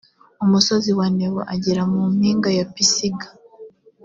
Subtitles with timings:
[0.43, 3.27] umusozi wa nebo agera mu mpinga ya pisiga